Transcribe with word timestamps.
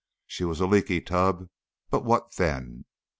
She 0.25 0.45
was 0.45 0.59
a 0.59 0.65
leaky 0.65 0.99
tub, 1.01 1.45
but 1.91 2.03
what 2.03 2.35
then? 2.37 2.85